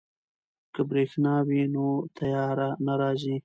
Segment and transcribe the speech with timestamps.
[0.73, 3.35] که بریښنا وي نو تیاره نه راځي.